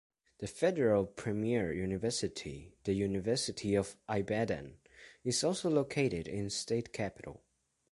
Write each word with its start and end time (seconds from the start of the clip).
The 0.39 0.47
federal 0.47 1.05
premier 1.05 1.71
university 1.71 2.73
The 2.85 2.93
University 2.95 3.75
of 3.75 3.97
Ibadan, 4.09 4.79
is 5.23 5.43
also 5.43 5.69
located 5.69 6.27
in 6.27 6.49
State 6.49 6.91
capital. 6.91 7.43